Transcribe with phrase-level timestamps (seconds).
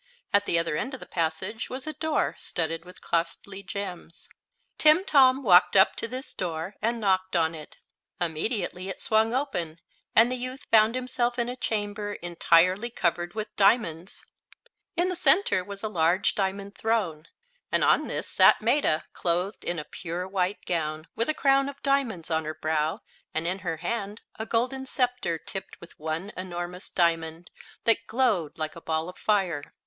[0.33, 4.29] At the other end of the passage was a door studded with costly gems.
[4.79, 7.77] Timtom walked up to this door and knocked on it.
[8.19, 9.79] Immediately it swung open,
[10.15, 14.25] and the youth found himself in a chamber entirely covered with diamonds.
[14.97, 17.27] In the center was a large diamond throne,
[17.71, 21.79] and on this sat Maetta, clothed in a pure white gown, with a crown of
[21.83, 23.01] diamonds on her brow
[23.35, 27.51] and in her hand a golden scepter tipped with one enormous diamond
[27.83, 29.75] that glowed like a ball of fire.